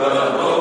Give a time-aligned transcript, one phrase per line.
[0.00, 0.59] para.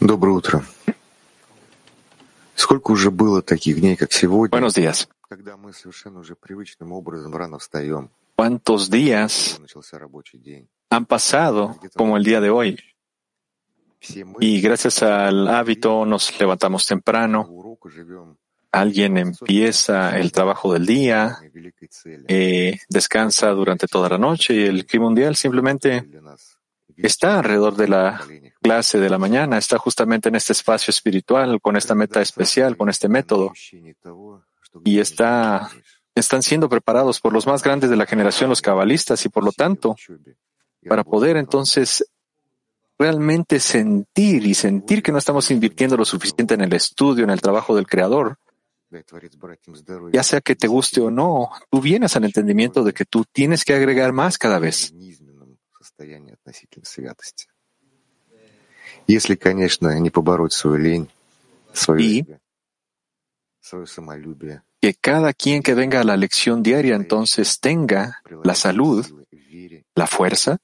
[0.00, 0.64] Доброе утро.
[2.54, 5.08] Сколько уже было таких дней, как сегодня, Buenos días.
[5.28, 10.68] когда мы совершенно уже привычным образом рано встаем, ¿Cuántos días когда начался рабочий день.
[10.90, 12.78] han pasado como el día de hoy?
[14.00, 18.36] Все мы Y gracias al hábito nos levantamos по temprano, уроку живем
[18.72, 22.24] alguien empieza el trabajo del día, на великой цели.
[22.28, 26.56] eh, descansa durante toda la noche y el clima mundial simplemente Для нас
[27.03, 28.21] está alrededor de la
[28.61, 32.89] clase de la mañana, está justamente en este espacio espiritual, con esta meta especial, con
[32.89, 33.51] este método,
[34.83, 35.69] y están
[36.41, 39.95] siendo preparados por los más grandes de la generación, los cabalistas, y por lo tanto,
[40.87, 42.05] para poder entonces
[42.97, 47.41] realmente sentir y sentir que no estamos invirtiendo lo suficiente en el estudio, en el
[47.41, 48.37] trabajo del Creador,
[50.11, 53.63] ya sea que te guste o no, tú vienes al entendimiento de que tú tienes
[53.63, 54.93] que agregar más cada vez.
[55.97, 57.47] В низменном состоянии относительно святости.
[59.07, 61.09] Если, конечно, не побороть свою лень,
[61.73, 62.21] свое И?
[62.21, 62.39] эго,
[63.59, 69.05] свое самолюбие, Que cada quien que venga a la lección diaria entonces tenga la salud,
[69.95, 70.57] la fuerza,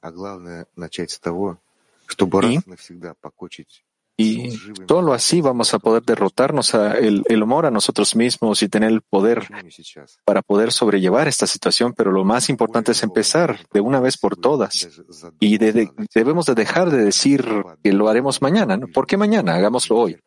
[0.00, 1.58] а главное начать с того,
[2.06, 3.84] чтобы раз навсегда покончить
[4.16, 4.50] Y
[4.86, 9.48] solo así vamos a poder derrotarnos el, humor a nosotros mismos y tener el poder
[10.24, 11.94] para poder sobrellevar esta situación.
[11.96, 14.88] Pero lo más importante es empezar de una vez por todas.
[15.40, 17.44] Y debemos de dejar de decir
[17.82, 18.76] que lo haremos mañana.
[18.76, 18.86] ¿no?
[18.88, 19.54] ¿Por qué mañana?
[19.54, 20.18] Hagámoslo hoy.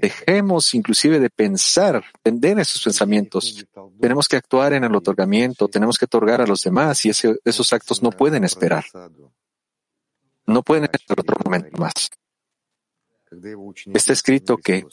[0.00, 3.66] Dejemos inclusive de pensar, tender esos pensamientos.
[4.00, 8.02] Tenemos que actuar en el otorgamiento, tenemos que otorgar a los demás y esos actos
[8.02, 8.84] no pueden esperar.
[10.46, 12.08] No pueden esperar otro momento más.
[13.94, 14.86] Está escrito que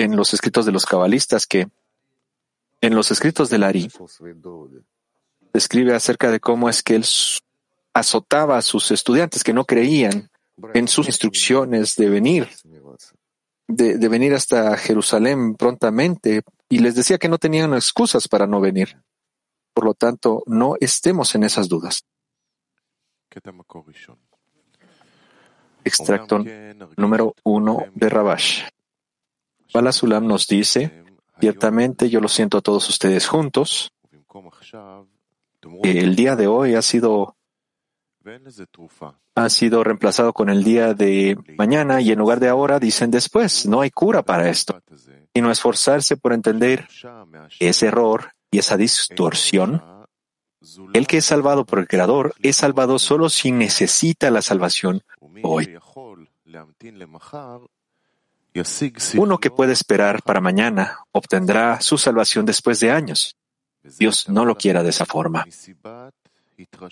[0.00, 1.68] En los escritos de los cabalistas que
[2.80, 3.90] en los escritos del Ari
[5.52, 7.04] describe acerca de cómo es que él
[7.92, 10.30] azotaba a sus estudiantes que no creían
[10.74, 12.48] en sus instrucciones de venir,
[13.66, 18.60] de, de venir hasta Jerusalén prontamente y les decía que no tenían excusas para no
[18.60, 19.02] venir.
[19.74, 22.04] Por lo tanto, no estemos en esas dudas.
[25.84, 26.44] Extracto
[26.96, 28.64] número uno de Rabash.
[29.72, 31.04] Balasulam nos dice,
[31.38, 33.92] ciertamente yo lo siento a todos ustedes juntos,
[35.82, 37.36] que el día de hoy ha sido,
[39.34, 43.66] ha sido reemplazado con el día de mañana y en lugar de ahora dicen después,
[43.66, 44.80] no hay cura para esto,
[45.34, 46.88] sino esforzarse por entender
[47.58, 49.99] ese error y esa distorsión.
[50.92, 55.02] El que es salvado por el Creador es salvado solo si necesita la salvación
[55.42, 55.78] hoy.
[59.14, 63.36] Uno que puede esperar para mañana obtendrá su salvación después de años.
[63.98, 65.46] Dios no lo quiera de esa forma.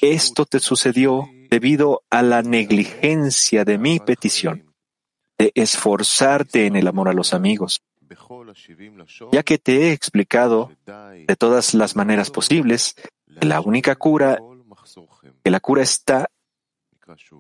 [0.01, 4.73] Esto te sucedió debido a la negligencia de mi petición,
[5.37, 7.83] de esforzarte en el amor a los amigos,
[9.31, 12.95] ya que te he explicado de todas las maneras posibles
[13.41, 14.39] la única cura,
[15.43, 16.31] que la cura está,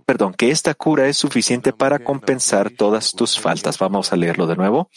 [0.06, 3.78] perdón, que esta cura es suficiente para compensar todas tus faltas.
[3.78, 4.90] Vamos a leerlo de nuevo.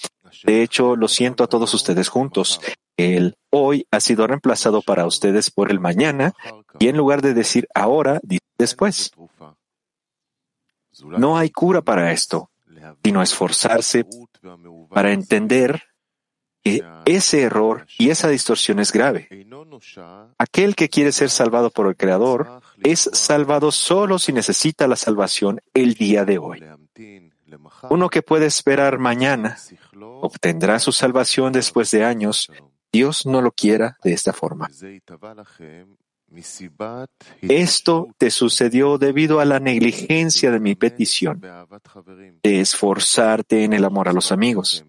[0.44, 2.62] De hecho, lo siento a todos ustedes juntos.
[2.98, 6.34] El hoy ha sido reemplazado para ustedes por el mañana
[6.80, 9.12] y en lugar de decir ahora, dice después.
[11.04, 12.52] No hay cura para esto,
[13.04, 14.06] sino esforzarse
[14.90, 15.84] para entender
[16.64, 19.28] ese error y esa distorsión es grave.
[20.38, 25.62] Aquel que quiere ser salvado por el Creador es salvado solo si necesita la salvación
[25.74, 26.64] el día de hoy.
[27.90, 29.58] Uno que puede esperar mañana
[30.22, 32.52] obtendrá su salvación después de años.
[32.92, 34.70] Dios no lo quiera de esta forma.
[37.42, 41.42] Esto te sucedió debido a la negligencia de mi petición
[42.44, 44.86] de esforzarte en el amor a los amigos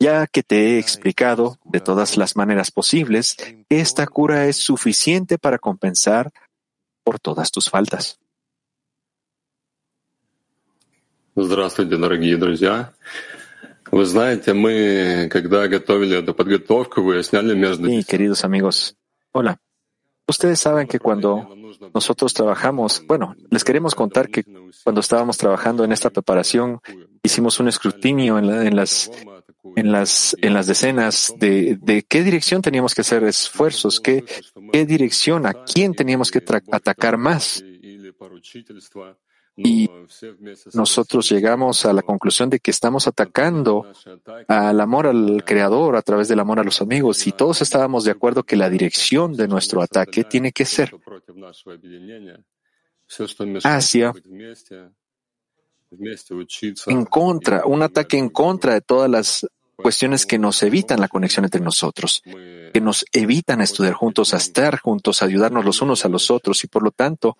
[0.00, 3.36] Ya que te he explicado de todas las maneras posibles,
[3.68, 6.32] esta cura es suficiente para compensar
[7.04, 8.18] por todas tus faltas.
[11.36, 12.92] Здравствуйте, дорогие друзья.
[13.90, 17.88] Вы знаете, мы, когда готовили эту подготовку, выясняли между...
[17.88, 18.96] Sí, queridos amigos,
[19.32, 19.58] Hola.
[20.28, 21.48] Ustedes saben que cuando
[21.92, 24.44] nosotros trabajamos, bueno, les queremos contar que
[24.84, 26.80] cuando estábamos trabajando en esta preparación,
[27.22, 29.10] hicimos un escrutinio en, las
[29.75, 34.23] en las en las decenas de, de, qué dirección teníamos que hacer esfuerzos, qué,
[34.71, 37.63] qué dirección, a quién teníamos que atacar más.
[39.61, 39.89] Y
[40.73, 43.91] nosotros llegamos a la conclusión de que estamos atacando
[44.47, 48.11] al amor al Creador a través del amor a los amigos y todos estábamos de
[48.11, 50.95] acuerdo que la dirección de nuestro ataque tiene que ser
[53.63, 54.13] hacia
[56.87, 59.47] en contra, un ataque en contra de todas las
[59.81, 64.79] cuestiones que nos evitan la conexión entre nosotros, que nos evitan estudiar juntos, a estar
[64.79, 67.37] juntos, ayudarnos los unos a los otros y por lo tanto,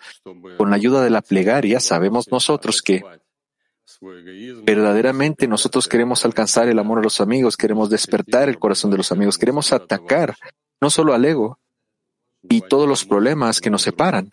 [0.57, 3.03] con la ayuda de la plegaria, sabemos nosotros que
[4.63, 9.11] verdaderamente nosotros queremos alcanzar el amor a los amigos, queremos despertar el corazón de los
[9.11, 10.35] amigos, queremos atacar
[10.81, 11.59] no solo al ego
[12.43, 14.29] y todos los problemas que nos separan.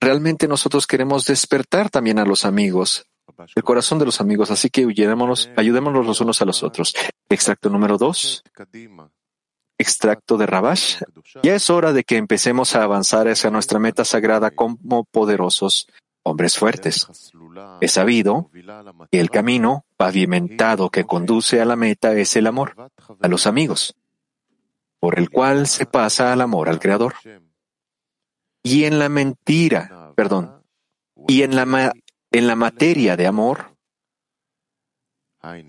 [0.00, 3.06] Realmente nosotros queremos despertar también a los amigos,
[3.54, 6.94] el corazón de los amigos, así que ayudémonos, ayudémonos los unos a los otros.
[7.28, 8.42] Extracto número dos.
[9.78, 11.02] Extracto de Rabash.
[11.42, 15.86] Ya es hora de que empecemos a avanzar hacia nuestra meta sagrada como poderosos
[16.22, 17.08] hombres fuertes.
[17.80, 18.50] He sabido
[19.10, 22.90] que el camino pavimentado que conduce a la meta es el amor
[23.20, 23.96] a los amigos,
[25.00, 27.14] por el cual se pasa al amor al Creador.
[28.62, 30.62] Y en la mentira, perdón,
[31.26, 31.92] y en la
[32.32, 33.76] en la materia de amor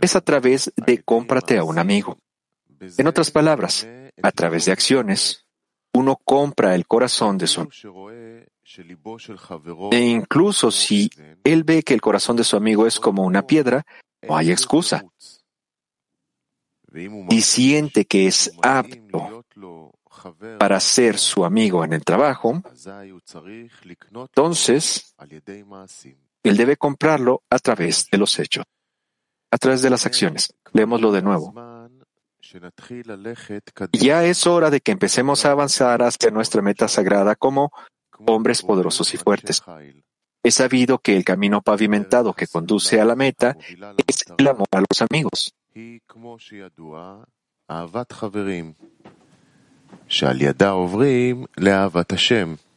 [0.02, 2.18] es a través de cómprate a un amigo.
[2.98, 3.88] En otras palabras,
[4.22, 5.46] a través de acciones,
[5.94, 7.68] uno compra el corazón de su
[9.92, 11.10] e incluso si
[11.44, 13.86] él ve que el corazón de su amigo es como una piedra,
[14.22, 15.06] no hay excusa.
[17.30, 19.44] Y siente que es apto
[20.60, 22.62] para ser su amigo en el trabajo,
[24.12, 25.16] entonces
[26.44, 28.66] él debe comprarlo a través de los hechos,
[29.52, 30.54] a través de las acciones.
[30.74, 31.54] Leémoslo de nuevo.
[33.94, 37.72] Ya es hora de que empecemos a avanzar hacia nuestra meta sagrada como
[38.28, 39.64] hombres poderosos y fuertes.
[40.44, 43.58] He sabido que el camino pavimentado que conduce a la meta
[44.08, 45.54] es el amor a los amigos.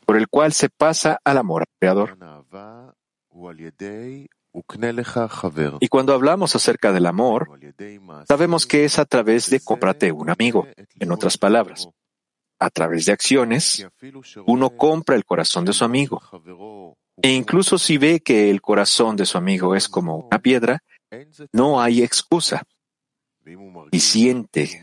[0.06, 2.16] Por el cual se pasa al amor al Creador.
[5.80, 7.60] Y cuando hablamos acerca del amor,
[8.26, 10.66] sabemos que es a través de cómprate un amigo.
[10.98, 11.88] En otras palabras,
[12.58, 13.86] a través de acciones,
[14.46, 16.22] uno compra el corazón de su amigo.
[17.22, 20.82] E incluso si ve que el corazón de su amigo es como una piedra,
[21.52, 22.62] no hay excusa.
[23.92, 24.82] Y siente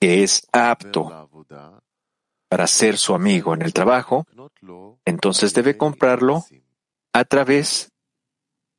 [0.00, 1.28] que es apto
[2.48, 4.26] para ser su amigo en el trabajo,
[5.04, 6.44] entonces debe comprarlo
[7.13, 7.91] a través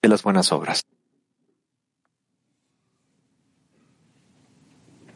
[0.02, 0.84] de las buenas obras.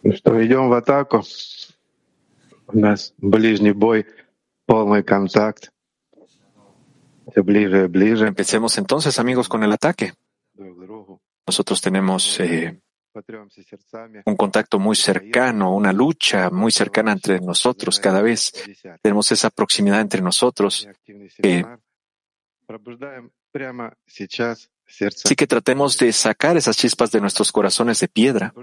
[0.03, 1.23] идем в атаку.
[2.69, 4.07] У нас ближний бой,
[4.67, 5.71] полный контакт.
[7.37, 8.27] Ближе, ближе.
[8.27, 10.15] Empecemos entonces, amigos, con el ataque.
[11.47, 12.81] Nosotros tenemos eh,
[14.25, 18.53] un contacto muy cercano, una lucha muy cercana entre nosotros cada vez.
[19.03, 20.89] Tenemos esa proximidad entre nosotros
[21.37, 21.65] que
[24.88, 28.54] Así que tratemos de sacar esas chispas de nuestros corazones de piedra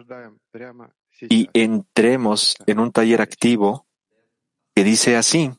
[1.21, 3.87] y entremos en un taller activo
[4.75, 5.51] que dice así,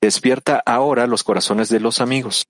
[0.00, 2.48] despierta ahora los corazones de los amigos.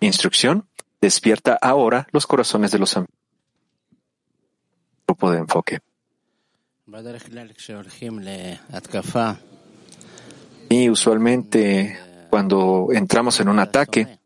[0.00, 0.68] Instrucción,
[1.00, 3.14] despierta ahora los corazones de los amigos.
[5.06, 5.80] Grupo de enfoque.
[10.70, 11.98] Y usualmente
[12.30, 14.18] cuando entramos en un ataque,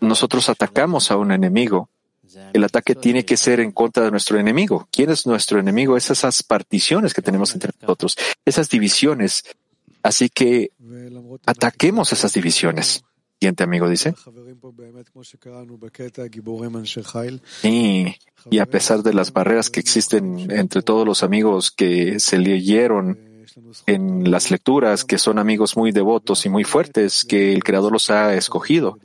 [0.00, 1.88] nosotros atacamos a un enemigo
[2.52, 4.88] El ataque tiene que ser en contra de nuestro enemigo.
[4.92, 5.96] ¿Quién es nuestro enemigo?
[5.96, 9.42] Es esas particiones que tenemos entre nosotros, esas divisiones.
[10.02, 10.70] Así que
[11.46, 13.04] ataquemos esas divisiones.
[13.40, 14.14] Siguiente amigo dice.
[17.62, 18.14] Y,
[18.50, 23.29] y a pesar de las barreras que existen entre todos los amigos que se leyeron
[23.86, 28.10] en las lecturas, que son amigos muy devotos y muy fuertes, que el Creador los
[28.10, 28.98] ha escogido,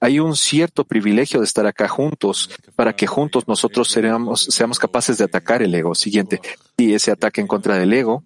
[0.00, 5.16] hay un cierto privilegio de estar acá juntos para que juntos nosotros seamos, seamos capaces
[5.16, 5.94] de atacar el ego.
[5.94, 6.40] Siguiente,
[6.76, 8.22] y ese ataque en contra del ego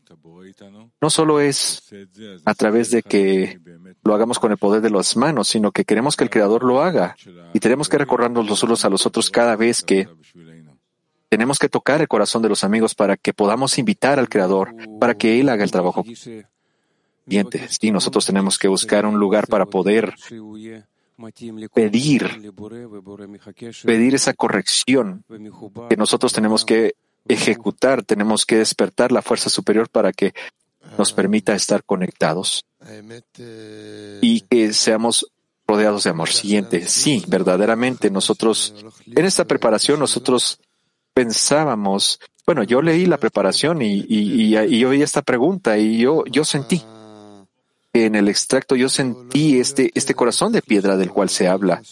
[1.01, 1.83] no solo es
[2.45, 3.61] a través de que
[4.03, 6.83] lo hagamos con el poder de las manos, sino que queremos que el Creador lo
[6.83, 7.15] haga.
[7.55, 10.09] Y tenemos que recordarnos los unos a los otros cada vez que
[11.29, 15.15] tenemos que tocar el corazón de los amigos para que podamos invitar al Creador, para
[15.15, 16.05] que Él haga el trabajo.
[17.25, 20.15] Siguiente, sí, nosotros tenemos que buscar un lugar para poder
[21.75, 22.53] pedir,
[23.85, 25.25] pedir esa corrección
[25.89, 26.95] que nosotros tenemos que
[27.29, 30.33] ejecutar, tenemos que despertar la fuerza superior para que
[30.97, 32.65] nos permita estar conectados
[34.23, 35.31] y que seamos
[35.67, 36.31] rodeados de amor.
[36.31, 40.61] Siguiente, sí, verdaderamente nosotros, en esta preparación nosotros
[41.19, 46.45] pensábamos, bueno, yo leí la preparación y, y, y, oí esta pregunta y yo, yo
[46.45, 46.81] sentí
[48.05, 51.83] en el extracto yo sentí este, este corazón de piedra del cual se habla.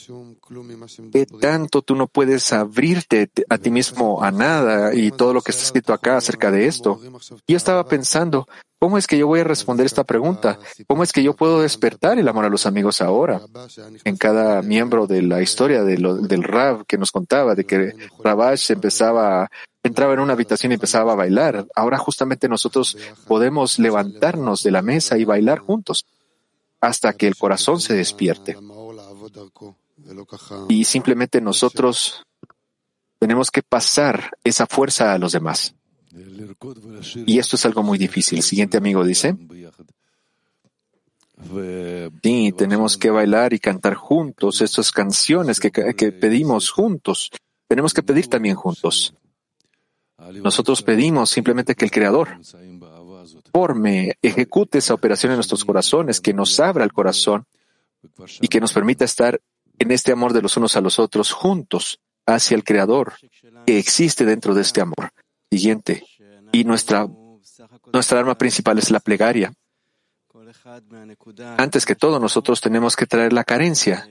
[1.12, 5.50] ¿Qué tanto tú no puedes abrirte a ti mismo a nada y todo lo que
[5.50, 7.00] está escrito acá acerca de esto?
[7.48, 8.46] Yo estaba pensando,
[8.78, 10.58] ¿cómo es que yo voy a responder esta pregunta?
[10.86, 13.40] ¿Cómo es que yo puedo despertar el amor a los amigos ahora?
[14.04, 18.70] En cada miembro de la historia de del Rab que nos contaba de que Rabash
[18.70, 19.50] empezaba
[19.86, 21.66] entraba en una habitación y empezaba a bailar.
[21.74, 26.04] Ahora justamente nosotros podemos levantarnos de la mesa y bailar juntos
[26.80, 28.56] hasta que el corazón se despierte.
[30.68, 32.22] Y simplemente nosotros
[33.18, 35.74] tenemos que pasar esa fuerza a los demás.
[37.26, 38.38] Y esto es algo muy difícil.
[38.38, 39.36] El siguiente amigo dice,
[42.22, 47.30] sí, tenemos que bailar y cantar juntos estas canciones que, que pedimos juntos.
[47.68, 49.14] Tenemos que pedir también juntos.
[50.42, 52.38] Nosotros pedimos simplemente que el Creador
[53.52, 57.46] forme, ejecute esa operación en nuestros corazones, que nos abra el corazón
[58.40, 59.40] y que nos permita estar
[59.78, 63.14] en este amor de los unos a los otros juntos hacia el Creador
[63.66, 65.10] que existe dentro de este amor.
[65.50, 66.04] Siguiente.
[66.52, 67.06] Y nuestra,
[67.92, 69.52] nuestra arma principal es la plegaria.
[71.56, 74.08] Antes que todo, nosotros tenemos que traer la carencia.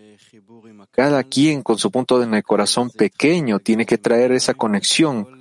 [0.91, 5.34] Cada quien con su punto en el corazón pequeño tiene que traer esa conexión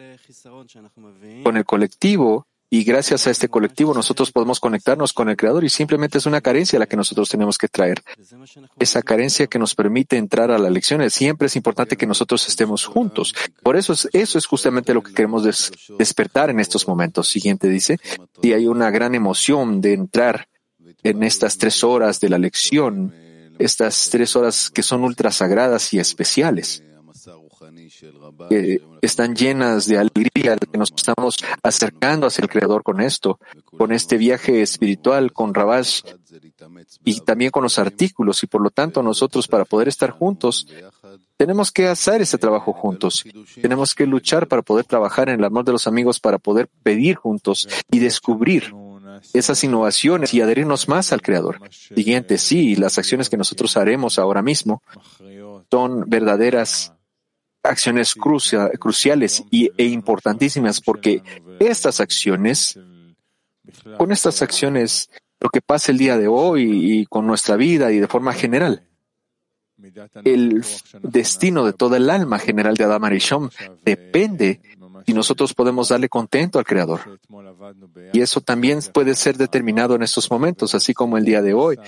[1.43, 5.69] con el colectivo y gracias a este colectivo nosotros podemos conectarnos con el Creador y
[5.69, 8.03] simplemente es una carencia la que nosotros tenemos que traer.
[8.81, 11.09] Esa carencia que nos permite entrar a la lección.
[11.09, 13.33] Siempre es importante que nosotros estemos juntos.
[13.63, 15.45] Por eso es, eso es justamente lo que queremos
[15.99, 17.29] despertar en estos momentos.
[17.29, 17.99] Siguiente dice,
[18.43, 20.49] y hay una gran emoción de entrar
[21.05, 23.15] en estas tres horas de la lección,
[23.61, 26.83] estas tres horas que son ultra sagradas y especiales
[28.49, 33.39] que están llenas de alegría, que nos estamos acercando hacia el Creador con esto,
[33.77, 36.03] con este viaje espiritual, con Rabash
[37.05, 38.43] y también con los artículos.
[38.43, 40.67] Y por lo tanto, nosotros para poder estar juntos,
[41.37, 43.25] tenemos que hacer ese trabajo juntos.
[43.61, 47.17] Tenemos que luchar para poder trabajar en el amor de los amigos, para poder pedir
[47.17, 48.73] juntos y descubrir
[49.33, 51.61] esas innovaciones y adherirnos más al Creador.
[51.71, 54.83] Siguiente, sí, las acciones que nosotros haremos ahora mismo
[55.71, 56.94] son verdaderas
[57.65, 61.23] acciones cruciales y, e importantísimas porque
[61.59, 62.79] estas acciones,
[63.97, 67.99] con estas acciones, lo que pasa el día de hoy y con nuestra vida y
[67.99, 68.87] de forma general,
[70.25, 70.65] el
[71.03, 73.51] destino de toda el alma general de Adam Arishon
[73.85, 74.61] depende
[75.07, 77.19] y nosotros podemos darle contento al Creador.
[78.13, 81.79] Y eso también puede ser determinado en estos momentos, así como el día de hoy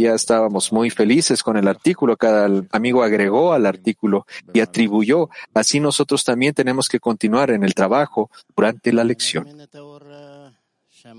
[0.00, 5.28] ya estábamos muy felices con el artículo, cada amigo agregó al artículo y atribuyó.
[5.54, 9.46] Así nosotros también tenemos que continuar en el trabajo durante la lección.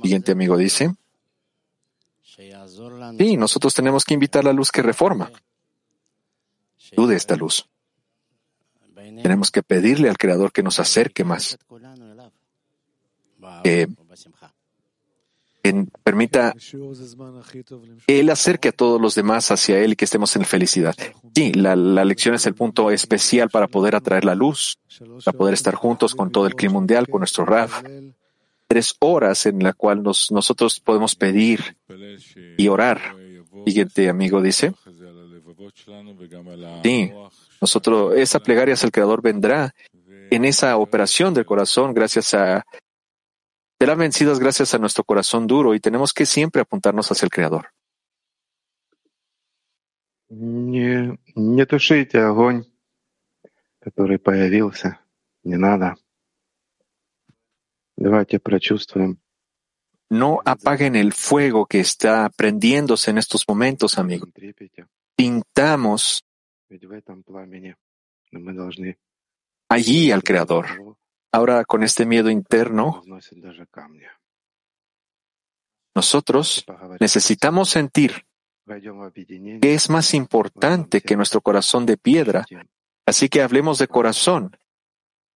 [0.01, 0.94] Siguiente amigo dice.
[3.18, 5.32] Sí, nosotros tenemos que invitar la luz que reforma.
[6.96, 7.68] Dude esta luz.
[8.96, 11.58] Tenemos que pedirle al Creador que nos acerque más.
[13.63, 13.88] Que
[16.03, 16.53] permita
[18.08, 20.96] Él acerque a todos los demás hacia Él y que estemos en felicidad.
[21.34, 24.77] Sí, la, lección es el punto especial para poder atraer la luz,
[25.24, 27.84] para poder estar juntos con todo el clima mundial, con nuestro RAF.
[28.67, 31.77] Tres horas en la cual nos, nosotros podemos pedir
[32.58, 33.15] y orar.
[33.65, 34.74] Siguiente amigo dice.
[36.84, 37.12] Sí,
[37.62, 39.74] Nosotros, esa plegaria hacia el Creador vendrá
[40.29, 42.65] en esa operación del corazón gracias a
[43.83, 47.73] serán vencidas gracias a nuestro corazón duro y tenemos que siempre apuntarnos hacia el Creador.
[50.31, 52.64] Не, не тушите огонь,
[53.81, 55.00] который появился.
[55.43, 55.95] Не надо.
[57.97, 59.19] Давайте прочувствуем.
[60.11, 64.31] No apaguen el fuego que está prendiéndose en estos momentos, amigos.
[65.17, 66.25] Pintamos
[66.69, 67.76] Ведь в этом пламени
[68.31, 68.99] мы должны
[69.69, 70.67] allí al Creador.
[71.34, 73.02] Ahora, con este miedo interno,
[75.96, 76.63] nosotros
[77.00, 78.25] necesitamos sentir
[79.60, 82.46] que es más importante que nuestro corazón de piedra.
[83.08, 84.56] Así que hablemos de corazón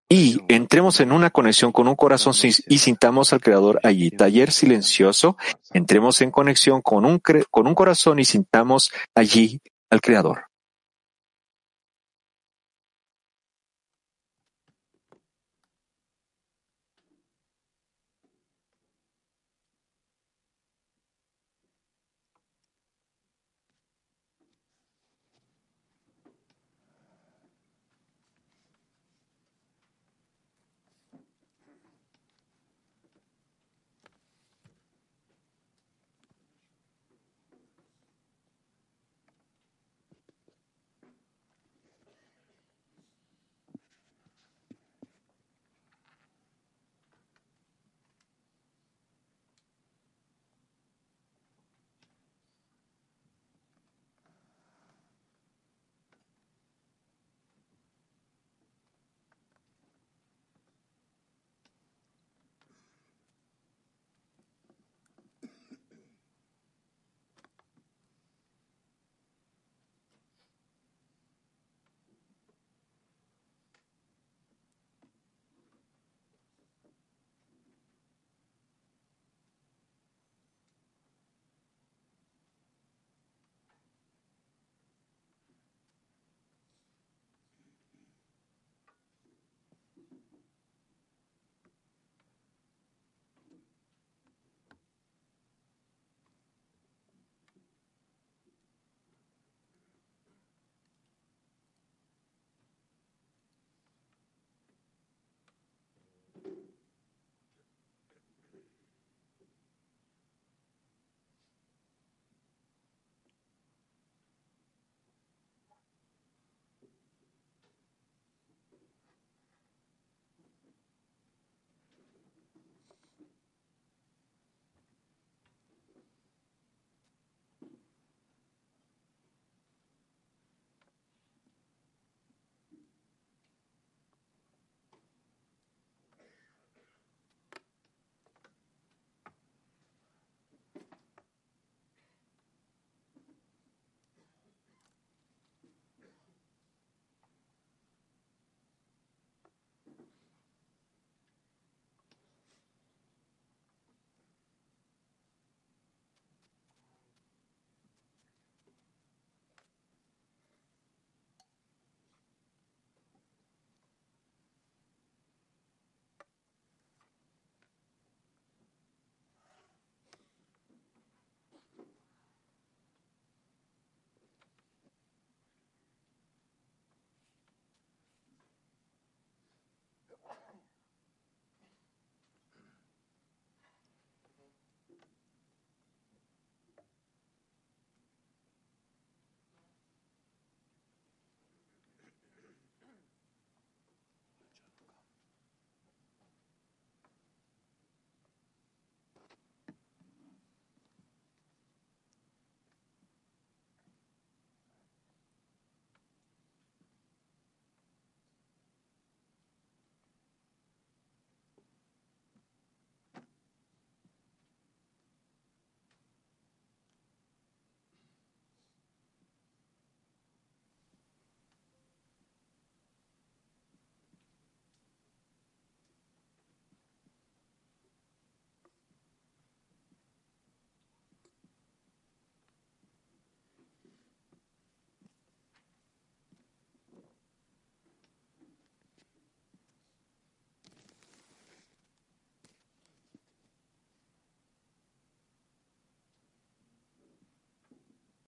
[0.07, 4.11] y entremos en una conexión con un corazón y sintamos al Creador allí.
[4.11, 5.35] Taller silencioso,
[5.73, 10.45] entremos en conexión con un, con un corazón y sintamos allí al Creador.